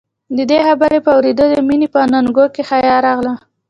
د 0.37 0.39
دې 0.49 0.59
خبرې 0.67 0.99
په 1.05 1.09
اورېدو 1.15 1.45
د 1.49 1.55
مينې 1.67 1.87
په 1.93 1.99
اننګو 2.05 2.45
کې 2.53 2.61
حيا 2.69 2.97
راغله. 3.05 3.33